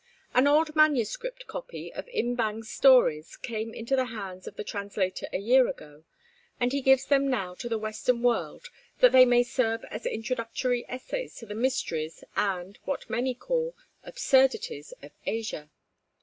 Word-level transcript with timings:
An 0.33 0.47
old 0.47 0.75
manuscript 0.75 1.45
copy 1.45 1.93
of 1.93 2.07
Im 2.09 2.33
Bang's 2.33 2.71
stories 2.71 3.37
came 3.37 3.71
into 3.71 3.95
the 3.95 4.05
hands 4.05 4.47
of 4.47 4.55
the 4.55 4.63
translator 4.63 5.27
a 5.31 5.37
year 5.37 5.67
ago, 5.67 6.05
and 6.59 6.71
he 6.73 6.81
gives 6.81 7.05
them 7.05 7.27
now 7.27 7.53
to 7.53 7.69
the 7.69 7.77
Western 7.77 8.23
world 8.23 8.71
that 8.99 9.11
they 9.11 9.25
may 9.25 9.43
serve 9.43 9.83
as 9.91 10.07
introductory 10.07 10.85
essays 10.89 11.35
to 11.35 11.45
the 11.45 11.53
mysteries, 11.53 12.23
and, 12.35 12.79
what 12.83 13.11
many 13.11 13.35
call, 13.35 13.75
absurdities 14.03 14.91
of 15.03 15.11
Asia. 15.27 15.69